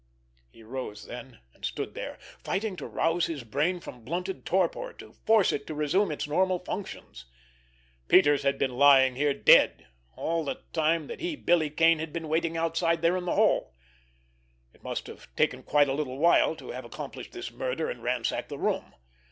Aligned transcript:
He 0.49 0.63
rose, 0.63 1.05
then, 1.05 1.41
and 1.53 1.63
stood 1.63 1.93
there, 1.93 2.17
fighting 2.43 2.75
to 2.77 2.87
rouse 2.87 3.27
his 3.27 3.43
brain 3.43 3.79
from 3.79 4.03
blunted 4.03 4.47
torpor, 4.47 4.93
to 4.93 5.13
force 5.27 5.51
it 5.51 5.67
to 5.67 5.75
resume 5.75 6.11
its 6.11 6.27
normal 6.27 6.57
functions. 6.57 7.25
Peters 8.07 8.41
had 8.41 8.57
been 8.57 8.79
lying 8.79 9.13
here 9.13 9.35
dead, 9.35 9.85
all 10.15 10.43
the 10.43 10.63
time 10.73 11.05
that 11.05 11.19
he, 11.19 11.35
Billy 11.35 11.69
Kane, 11.69 11.99
had 11.99 12.11
been 12.13 12.29
waiting 12.29 12.57
outside 12.57 13.03
there 13.03 13.15
in 13.15 13.25
the 13.25 13.35
hall! 13.35 13.75
It 14.73 14.81
must 14.81 15.05
have 15.05 15.27
taken 15.35 15.61
quite 15.61 15.87
a 15.87 15.93
little 15.93 16.17
while 16.17 16.55
to 16.55 16.71
have 16.71 16.83
accomplished 16.83 17.33
this 17.33 17.51
murder 17.51 17.87
and 17.87 18.01
ransack 18.01 18.47
the 18.49 18.57
room. 18.57 18.95